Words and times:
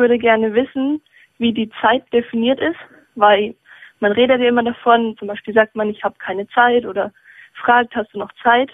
würde 0.00 0.18
gerne 0.18 0.54
wissen, 0.54 1.00
wie 1.38 1.52
die 1.52 1.70
Zeit 1.80 2.02
definiert 2.12 2.60
ist, 2.60 2.78
weil 3.14 3.54
man 4.00 4.12
redet 4.12 4.40
ja 4.40 4.48
immer 4.48 4.62
davon, 4.62 5.16
zum 5.18 5.28
Beispiel 5.28 5.54
sagt 5.54 5.76
man, 5.76 5.90
ich 5.90 6.02
habe 6.02 6.16
keine 6.18 6.48
Zeit 6.48 6.86
oder 6.86 7.12
fragt, 7.54 7.94
hast 7.94 8.12
du 8.14 8.18
noch 8.18 8.32
Zeit? 8.42 8.70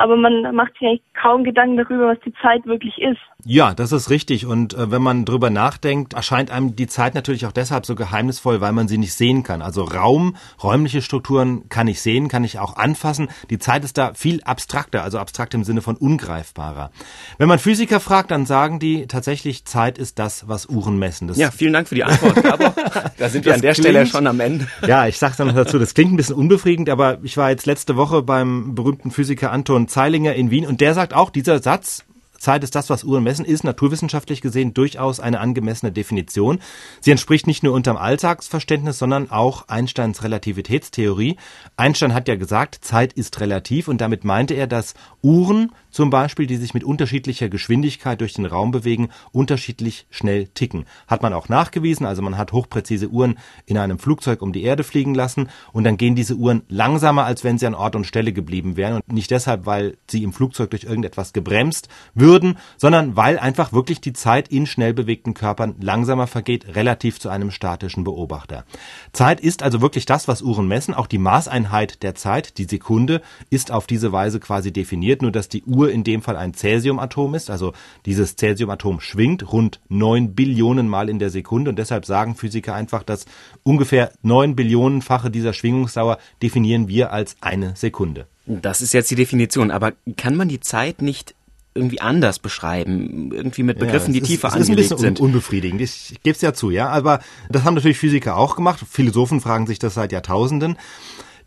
Aber 0.00 0.16
man 0.16 0.54
macht 0.54 0.72
sich 0.78 0.88
eigentlich 0.88 1.02
kaum 1.20 1.44
Gedanken 1.44 1.76
darüber, 1.76 2.08
was 2.08 2.18
die 2.24 2.32
Zeit 2.40 2.64
wirklich 2.64 2.96
ist. 2.98 3.20
Ja, 3.44 3.74
das 3.74 3.92
ist 3.92 4.08
richtig. 4.08 4.46
Und 4.46 4.72
äh, 4.72 4.90
wenn 4.90 5.02
man 5.02 5.26
drüber 5.26 5.50
nachdenkt, 5.50 6.14
erscheint 6.14 6.50
einem 6.50 6.74
die 6.74 6.86
Zeit 6.86 7.14
natürlich 7.14 7.44
auch 7.44 7.52
deshalb 7.52 7.84
so 7.84 7.94
geheimnisvoll, 7.94 8.62
weil 8.62 8.72
man 8.72 8.88
sie 8.88 8.96
nicht 8.96 9.12
sehen 9.12 9.42
kann. 9.42 9.60
Also 9.60 9.84
Raum, 9.84 10.36
räumliche 10.62 11.02
Strukturen 11.02 11.68
kann 11.68 11.86
ich 11.86 12.00
sehen, 12.00 12.28
kann 12.28 12.44
ich 12.44 12.58
auch 12.58 12.76
anfassen. 12.76 13.28
Die 13.50 13.58
Zeit 13.58 13.84
ist 13.84 13.98
da 13.98 14.14
viel 14.14 14.42
abstrakter, 14.42 15.02
also 15.02 15.18
abstrakt 15.18 15.52
im 15.52 15.64
Sinne 15.64 15.82
von 15.82 15.96
ungreifbarer. 15.96 16.90
Wenn 17.36 17.48
man 17.48 17.58
Physiker 17.58 18.00
fragt, 18.00 18.30
dann 18.30 18.46
sagen 18.46 18.78
die 18.78 19.06
tatsächlich, 19.06 19.66
Zeit 19.66 19.98
ist 19.98 20.18
das, 20.18 20.48
was 20.48 20.64
Uhren 20.64 20.98
messen. 20.98 21.28
Das 21.28 21.36
ja, 21.36 21.50
vielen 21.50 21.74
Dank 21.74 21.88
für 21.88 21.94
die 21.94 22.04
Antwort. 22.04 22.42
Aber 22.50 22.74
da 23.18 23.28
sind 23.28 23.44
wir 23.44 23.52
an 23.52 23.60
der 23.60 23.74
klingt, 23.74 23.86
Stelle 23.86 24.06
schon 24.06 24.26
am 24.26 24.40
Ende. 24.40 24.66
Ja, 24.86 25.06
ich 25.06 25.18
sage 25.18 25.34
dann 25.36 25.48
noch 25.48 25.54
dazu, 25.54 25.78
das 25.78 25.92
klingt 25.92 26.12
ein 26.12 26.16
bisschen 26.16 26.36
unbefriedigend, 26.36 26.88
aber 26.88 27.18
ich 27.22 27.36
war 27.36 27.50
jetzt 27.50 27.66
letzte 27.66 27.96
Woche 27.96 28.22
beim 28.22 28.74
berühmten 28.74 29.10
Physiker 29.10 29.52
Anton 29.52 29.88
Zeilinger 29.90 30.34
in 30.34 30.50
Wien 30.50 30.66
und 30.66 30.80
der 30.80 30.94
sagt 30.94 31.12
auch, 31.12 31.30
dieser 31.30 31.60
Satz, 31.60 32.04
Zeit 32.40 32.64
ist 32.64 32.74
das, 32.74 32.88
was 32.88 33.04
Uhren 33.04 33.22
messen, 33.22 33.44
ist 33.44 33.64
naturwissenschaftlich 33.64 34.40
gesehen 34.40 34.72
durchaus 34.72 35.20
eine 35.20 35.40
angemessene 35.40 35.92
Definition. 35.92 36.58
Sie 37.00 37.10
entspricht 37.10 37.46
nicht 37.46 37.62
nur 37.62 37.74
unterm 37.74 37.98
Alltagsverständnis, 37.98 38.98
sondern 38.98 39.30
auch 39.30 39.68
Einsteins 39.68 40.24
Relativitätstheorie. 40.24 41.36
Einstein 41.76 42.14
hat 42.14 42.28
ja 42.28 42.36
gesagt, 42.36 42.82
Zeit 42.82 43.12
ist 43.12 43.40
relativ 43.40 43.88
und 43.88 44.00
damit 44.00 44.24
meinte 44.24 44.54
er, 44.54 44.66
dass 44.66 44.94
Uhren 45.22 45.72
zum 45.90 46.10
Beispiel, 46.10 46.46
die 46.46 46.56
sich 46.56 46.74
mit 46.74 46.84
unterschiedlicher 46.84 47.48
Geschwindigkeit 47.48 48.20
durch 48.20 48.32
den 48.32 48.46
Raum 48.46 48.70
bewegen, 48.70 49.08
unterschiedlich 49.32 50.06
schnell 50.10 50.48
ticken. 50.48 50.84
Hat 51.06 51.22
man 51.22 51.32
auch 51.32 51.48
nachgewiesen, 51.48 52.06
also 52.06 52.22
man 52.22 52.36
hat 52.36 52.52
hochpräzise 52.52 53.08
Uhren 53.08 53.38
in 53.66 53.78
einem 53.78 53.98
Flugzeug 53.98 54.42
um 54.42 54.52
die 54.52 54.62
Erde 54.62 54.84
fliegen 54.84 55.14
lassen 55.14 55.48
und 55.72 55.84
dann 55.84 55.96
gehen 55.96 56.14
diese 56.14 56.34
Uhren 56.34 56.62
langsamer, 56.68 57.24
als 57.24 57.44
wenn 57.44 57.58
sie 57.58 57.66
an 57.66 57.74
Ort 57.74 57.96
und 57.96 58.06
Stelle 58.06 58.32
geblieben 58.32 58.76
wären 58.76 58.94
und 58.94 59.12
nicht 59.12 59.30
deshalb, 59.30 59.66
weil 59.66 59.96
sie 60.08 60.22
im 60.22 60.32
Flugzeug 60.32 60.70
durch 60.70 60.84
irgendetwas 60.84 61.32
gebremst 61.32 61.88
würden, 62.14 62.58
sondern 62.76 63.16
weil 63.16 63.38
einfach 63.38 63.72
wirklich 63.72 64.00
die 64.00 64.12
Zeit 64.12 64.48
in 64.48 64.66
schnell 64.66 64.94
bewegten 64.94 65.34
Körpern 65.34 65.74
langsamer 65.80 66.26
vergeht, 66.26 66.74
relativ 66.74 67.18
zu 67.20 67.28
einem 67.28 67.50
statischen 67.50 68.04
Beobachter. 68.04 68.64
Zeit 69.12 69.40
ist 69.40 69.62
also 69.62 69.80
wirklich 69.80 70.06
das, 70.06 70.28
was 70.28 70.42
Uhren 70.42 70.68
messen, 70.68 70.94
auch 70.94 71.06
die 71.06 71.18
Maßeinheit 71.18 72.02
der 72.02 72.14
Zeit, 72.14 72.58
die 72.58 72.64
Sekunde, 72.64 73.22
ist 73.48 73.72
auf 73.72 73.86
diese 73.86 74.12
Weise 74.12 74.40
quasi 74.40 74.72
definiert, 74.72 75.22
nur 75.22 75.32
dass 75.32 75.48
die 75.48 75.64
Uhr 75.64 75.79
Uhr 75.80 75.90
in 75.90 76.04
dem 76.04 76.22
Fall 76.22 76.36
ein 76.36 76.52
Cäsiumatom 76.54 77.34
ist. 77.34 77.50
Also 77.50 77.72
dieses 78.04 78.36
Cäsiumatom 78.36 79.00
schwingt 79.00 79.52
rund 79.52 79.80
neun 79.88 80.34
Billionen 80.34 80.88
Mal 80.88 81.08
in 81.08 81.18
der 81.18 81.30
Sekunde 81.30 81.70
und 81.70 81.78
deshalb 81.78 82.04
sagen 82.04 82.34
Physiker 82.34 82.74
einfach, 82.74 83.02
dass 83.02 83.24
ungefähr 83.62 84.12
neun 84.22 84.56
Billionenfache 84.56 85.30
dieser 85.30 85.52
Schwingungsdauer 85.52 86.18
definieren 86.42 86.88
wir 86.88 87.12
als 87.12 87.36
eine 87.40 87.74
Sekunde. 87.76 88.26
Das 88.46 88.82
ist 88.82 88.92
jetzt 88.92 89.10
die 89.10 89.14
Definition, 89.14 89.70
aber 89.70 89.92
kann 90.16 90.36
man 90.36 90.48
die 90.48 90.60
Zeit 90.60 91.02
nicht 91.02 91.34
irgendwie 91.72 92.00
anders 92.00 92.40
beschreiben, 92.40 93.30
irgendwie 93.32 93.62
mit 93.62 93.78
Begriffen, 93.78 94.12
ja, 94.12 94.20
die 94.20 94.26
tiefer 94.26 94.48
ist, 94.48 94.54
angelegt 94.54 94.88
sind. 94.88 94.90
Das 94.90 95.00
ist 95.00 95.06
ein 95.06 95.14
bisschen 95.14 95.24
unbefriedigend, 95.24 95.80
ich, 95.80 96.12
ich 96.12 96.22
gebe 96.22 96.34
es 96.34 96.42
ja 96.42 96.52
zu, 96.52 96.70
ja, 96.70 96.88
aber 96.88 97.20
das 97.48 97.62
haben 97.62 97.74
natürlich 97.74 97.98
Physiker 97.98 98.36
auch 98.36 98.56
gemacht, 98.56 98.84
Philosophen 98.90 99.40
fragen 99.40 99.68
sich 99.68 99.78
das 99.78 99.94
seit 99.94 100.10
Jahrtausenden. 100.10 100.76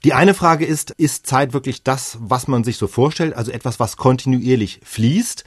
Die 0.03 0.13
eine 0.13 0.33
Frage 0.33 0.65
ist, 0.65 0.91
ist 0.91 1.27
Zeit 1.27 1.53
wirklich 1.53 1.83
das, 1.83 2.17
was 2.19 2.47
man 2.47 2.63
sich 2.63 2.77
so 2.77 2.87
vorstellt, 2.87 3.35
also 3.35 3.51
etwas, 3.51 3.79
was 3.79 3.97
kontinuierlich 3.97 4.81
fließt? 4.83 5.43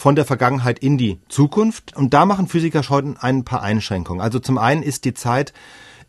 von 0.00 0.16
der 0.16 0.24
Vergangenheit 0.24 0.78
in 0.78 0.96
die 0.96 1.20
Zukunft. 1.28 1.94
Und 1.94 2.14
da 2.14 2.24
machen 2.24 2.48
Physiker 2.48 2.82
schon 2.82 3.18
ein 3.18 3.44
paar 3.44 3.62
Einschränkungen. 3.62 4.22
Also 4.22 4.38
zum 4.38 4.56
einen 4.56 4.82
ist 4.82 5.04
die 5.04 5.12
Zeit 5.12 5.52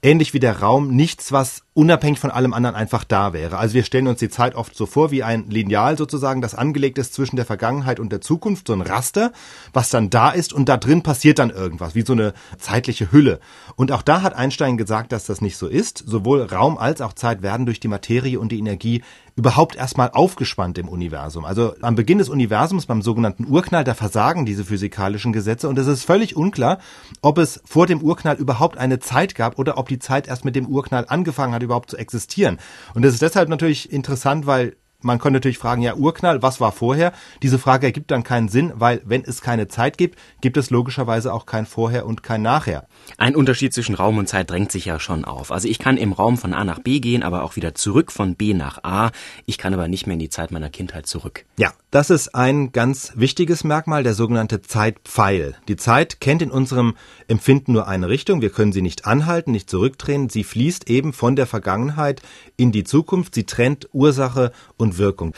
ähnlich 0.02 0.34
wie 0.34 0.40
der 0.40 0.62
Raum 0.62 0.96
nichts, 0.96 1.32
was 1.32 1.64
unabhängig 1.74 2.20
von 2.20 2.32
allem 2.32 2.54
anderen 2.54 2.76
einfach 2.76 3.06
da 3.06 3.32
wäre. 3.32 3.58
Also 3.58 3.76
wir 3.76 3.84
stellen 3.84 4.08
uns 4.08 4.20
die 4.20 4.30
Zeit 4.30 4.56
oft 4.56 4.76
so 4.76 4.86
vor 4.86 5.10
wie 5.12 5.24
ein 5.24 5.50
Lineal 5.50 5.98
sozusagen, 5.98 6.42
das 6.42 6.54
angelegt 6.54 6.98
ist 6.98 7.14
zwischen 7.14 7.38
der 7.38 7.46
Vergangenheit 7.46 8.00
und 8.02 8.12
der 8.12 8.20
Zukunft, 8.20 8.68
so 8.68 8.74
ein 8.74 8.82
Raster, 8.82 9.32
was 9.72 9.90
dann 9.90 10.10
da 10.10 10.32
ist 10.32 10.52
und 10.52 10.68
da 10.68 10.76
drin 10.76 11.02
passiert 11.02 11.40
dann 11.40 11.50
irgendwas, 11.50 11.96
wie 11.96 12.02
so 12.02 12.12
eine 12.12 12.34
zeitliche 12.58 13.14
Hülle. 13.14 13.40
Und 13.78 13.94
auch 13.94 14.02
da 14.02 14.22
hat 14.22 14.36
Einstein 14.36 14.76
gesagt, 14.76 15.14
dass 15.14 15.26
das 15.26 15.40
nicht 15.40 15.56
so 15.56 15.68
ist. 15.68 16.04
Sowohl 16.06 16.42
Raum 16.44 16.78
als 16.78 17.00
auch 17.00 17.14
Zeit 17.14 17.42
werden 17.42 17.66
durch 17.66 17.80
die 17.80 17.88
Materie 17.88 18.38
und 18.38 18.52
die 18.52 18.60
Energie 18.60 19.02
überhaupt 19.38 19.78
erstmal 19.78 20.12
aufgespannt 20.12 20.78
im 20.78 20.90
Universum. 20.90 21.46
Also 21.46 21.74
am 21.82 21.96
Beginn 21.96 22.18
des 22.18 22.28
Universums, 22.28 22.86
beim 22.86 23.02
sogenannten 23.02 23.48
Urknall, 23.48 23.86
da 23.86 23.94
versagen 23.94 24.46
diese 24.46 24.66
physikalischen 24.66 25.32
Gesetze 25.32 25.70
und 25.70 25.80
es 25.80 25.88
ist 25.88 26.04
völlig 26.04 26.36
unklar, 26.36 26.80
ob 27.22 27.38
es 27.38 27.62
vor 27.66 27.88
dem 27.88 28.02
Urknall 28.02 28.36
überhaupt 28.36 28.78
eine 28.78 29.00
Zeit 29.00 29.36
gab 29.36 29.58
oder 29.58 29.78
ob 29.78 29.88
die 29.88 30.00
Zeit 30.00 30.28
erst 30.28 30.44
mit 30.44 30.56
dem 30.56 30.68
Urknall 30.68 31.06
angefangen 31.08 31.54
hat, 31.54 31.61
überhaupt 31.62 31.92
zu 31.92 31.98
existieren. 31.98 32.60
Und 32.94 33.04
das 33.04 33.14
ist 33.14 33.22
deshalb 33.22 33.50
natürlich 33.50 33.92
interessant, 33.92 34.46
weil 34.46 34.76
man 35.02 35.20
könnte 35.20 35.38
natürlich 35.38 35.58
fragen, 35.58 35.82
ja, 35.82 35.96
Urknall, 35.96 36.42
was 36.42 36.60
war 36.60 36.72
vorher? 36.72 37.14
Diese 37.42 37.60
Frage 37.60 37.88
ergibt 37.88 38.12
dann 38.12 38.24
keinen 38.24 38.50
Sinn, 38.50 38.74
weil 38.76 39.02
wenn 39.06 39.24
es 39.24 39.42
keine 39.42 39.68
Zeit 39.68 39.98
gibt, 39.98 40.18
gibt 40.42 40.58
es 40.58 40.70
logischerweise 40.70 41.34
auch 41.34 41.46
kein 41.46 41.66
Vorher 41.66 42.06
und 42.06 42.24
kein 42.24 42.42
Nachher. 42.42 42.88
Ein 43.18 43.36
Unterschied 43.36 43.74
zwischen 43.74 43.96
Raum 43.96 44.18
und 44.18 44.28
Zeit 44.28 44.50
drängt 44.50 44.72
sich 44.72 44.86
ja 44.86 45.00
schon 45.00 45.26
auf. 45.26 45.52
Also 45.52 45.68
ich 45.68 45.80
kann 45.80 45.98
im 45.98 46.14
Raum 46.14 46.38
von 46.38 46.54
A 46.54 46.64
nach 46.64 46.80
B 46.80 47.00
gehen, 47.00 47.24
aber 47.24 47.44
auch 47.44 47.56
wieder 47.56 47.76
zurück 47.76 48.12
von 48.12 48.36
B 48.36 48.54
nach 48.54 48.84
A. 48.84 49.12
Ich 49.46 49.58
kann 49.58 49.74
aber 49.74 49.88
nicht 49.88 50.08
mehr 50.08 50.14
in 50.14 50.20
die 50.20 50.30
Zeit 50.30 50.52
meiner 50.52 50.70
Kindheit 50.70 51.08
zurück. 51.08 51.46
Ja, 51.58 51.74
das 51.92 52.10
ist 52.10 52.36
ein 52.36 52.72
ganz 52.72 53.14
wichtiges 53.16 53.64
Merkmal, 53.64 54.04
der 54.04 54.14
sogenannte 54.14 54.62
Zeitpfeil. 54.62 55.56
Die 55.68 55.76
Zeit 55.76 56.22
kennt 56.22 56.42
in 56.42 56.52
unserem 56.52 56.96
Empfinden 57.28 57.74
nur 57.74 57.88
eine 57.88 58.08
Richtung. 58.08 58.42
Wir 58.42 58.50
können 58.50 58.72
sie 58.72 58.82
nicht 58.82 59.06
anhalten, 59.06 59.52
nicht 59.52 59.70
zurückdrehen. 59.70 60.30
Sie 60.30 60.44
fließt 60.44 60.90
eben 60.90 61.14
von 61.14 61.36
der 61.36 61.48
Vergangenheit 61.48 62.22
in 62.58 62.72
die 62.72 62.84
Zukunft. 62.84 63.36
Sie 63.36 63.46
trennt 63.46 63.90
Ursache 63.92 64.52
und 64.92 64.98
Wirkung. 64.98 65.34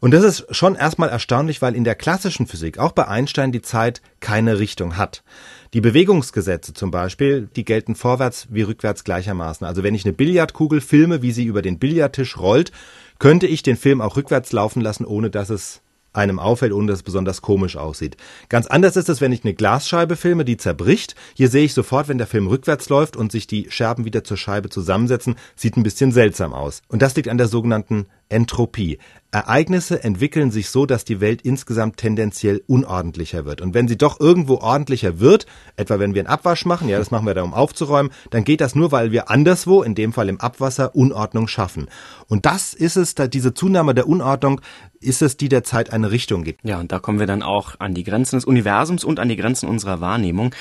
Und 0.00 0.12
das 0.12 0.24
ist 0.24 0.56
schon 0.56 0.76
erstmal 0.76 1.10
erstaunlich, 1.10 1.60
weil 1.60 1.76
in 1.76 1.84
der 1.84 1.94
klassischen 1.94 2.46
Physik, 2.46 2.78
auch 2.78 2.92
bei 2.92 3.06
Einstein, 3.06 3.52
die 3.52 3.60
Zeit 3.60 4.00
keine 4.20 4.58
Richtung 4.58 4.96
hat. 4.96 5.22
Die 5.74 5.82
Bewegungsgesetze 5.82 6.72
zum 6.72 6.90
Beispiel, 6.90 7.48
die 7.54 7.66
gelten 7.66 7.94
vorwärts 7.94 8.48
wie 8.50 8.62
rückwärts 8.62 9.04
gleichermaßen. 9.04 9.66
Also 9.66 9.82
wenn 9.82 9.94
ich 9.94 10.06
eine 10.06 10.14
Billardkugel 10.14 10.80
filme, 10.80 11.20
wie 11.20 11.32
sie 11.32 11.44
über 11.44 11.60
den 11.60 11.78
Billardtisch 11.78 12.38
rollt, 12.38 12.72
könnte 13.18 13.46
ich 13.46 13.62
den 13.62 13.76
Film 13.76 14.00
auch 14.00 14.16
rückwärts 14.16 14.52
laufen 14.52 14.80
lassen, 14.80 15.04
ohne 15.04 15.28
dass 15.28 15.50
es 15.50 15.82
einem 16.12 16.38
auffällt, 16.38 16.72
ohne 16.72 16.88
dass 16.88 17.00
es 17.00 17.02
besonders 17.04 17.42
komisch 17.42 17.76
aussieht. 17.76 18.16
Ganz 18.48 18.66
anders 18.66 18.96
ist 18.96 19.08
es, 19.08 19.20
wenn 19.20 19.32
ich 19.32 19.44
eine 19.44 19.54
Glasscheibe 19.54 20.16
filme, 20.16 20.44
die 20.44 20.56
zerbricht. 20.56 21.14
Hier 21.34 21.48
sehe 21.48 21.64
ich 21.64 21.74
sofort, 21.74 22.08
wenn 22.08 22.18
der 22.18 22.26
Film 22.26 22.46
rückwärts 22.46 22.88
läuft 22.88 23.16
und 23.16 23.30
sich 23.30 23.46
die 23.46 23.70
Scherben 23.70 24.04
wieder 24.04 24.24
zur 24.24 24.36
Scheibe 24.36 24.70
zusammensetzen, 24.70 25.36
sieht 25.54 25.76
ein 25.76 25.82
bisschen 25.82 26.10
seltsam 26.10 26.52
aus. 26.52 26.82
Und 26.88 27.02
das 27.02 27.14
liegt 27.14 27.28
an 27.28 27.38
der 27.38 27.48
sogenannten 27.48 28.06
Entropie. 28.30 28.98
Ereignisse 29.32 30.02
entwickeln 30.02 30.50
sich 30.50 30.70
so, 30.70 30.86
dass 30.86 31.04
die 31.04 31.20
Welt 31.20 31.42
insgesamt 31.42 31.98
tendenziell 31.98 32.62
unordentlicher 32.66 33.44
wird. 33.44 33.60
Und 33.60 33.74
wenn 33.74 33.86
sie 33.86 33.96
doch 33.96 34.18
irgendwo 34.18 34.56
ordentlicher 34.56 35.20
wird, 35.20 35.46
etwa 35.76 36.00
wenn 36.00 36.14
wir 36.14 36.22
einen 36.22 36.26
Abwasch 36.26 36.64
machen, 36.64 36.88
ja, 36.88 36.98
das 36.98 37.12
machen 37.12 37.26
wir 37.26 37.34
da, 37.34 37.42
um 37.42 37.54
aufzuräumen, 37.54 38.10
dann 38.30 38.42
geht 38.42 38.60
das 38.60 38.74
nur, 38.74 38.90
weil 38.90 39.12
wir 39.12 39.30
anderswo, 39.30 39.82
in 39.82 39.94
dem 39.94 40.12
Fall 40.12 40.28
im 40.28 40.40
Abwasser, 40.40 40.96
Unordnung 40.96 41.46
schaffen. 41.46 41.86
Und 42.26 42.44
das 42.44 42.74
ist 42.74 42.96
es, 42.96 43.14
diese 43.14 43.54
Zunahme 43.54 43.94
der 43.94 44.08
Unordnung, 44.08 44.60
ist 44.98 45.22
es, 45.22 45.36
die 45.36 45.48
der 45.48 45.62
Zeit 45.62 45.92
eine 45.92 46.10
Richtung 46.10 46.42
gibt. 46.42 46.64
Ja, 46.64 46.80
und 46.80 46.90
da 46.90 46.98
kommen 46.98 47.20
wir 47.20 47.26
dann 47.26 47.42
auch 47.42 47.76
an 47.78 47.94
die 47.94 48.04
Grenzen 48.04 48.36
des 48.36 48.44
Universums 48.44 49.04
und 49.04 49.20
an 49.20 49.28
die 49.28 49.36
Grenzen 49.36 49.68
unserer 49.68 50.00
Wahrnehmung. 50.00 50.54